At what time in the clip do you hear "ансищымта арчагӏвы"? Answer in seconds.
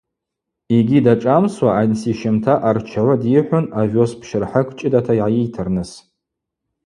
1.81-3.15